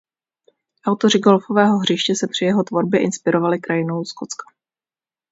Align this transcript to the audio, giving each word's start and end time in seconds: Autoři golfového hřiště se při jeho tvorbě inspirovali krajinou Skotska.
Autoři 0.85 1.19
golfového 1.19 1.77
hřiště 1.77 2.15
se 2.15 2.27
při 2.27 2.45
jeho 2.45 2.63
tvorbě 2.63 3.03
inspirovali 3.03 3.59
krajinou 3.59 4.03
Skotska. 4.03 4.43